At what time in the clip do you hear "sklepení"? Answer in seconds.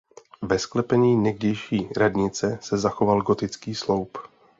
0.59-1.15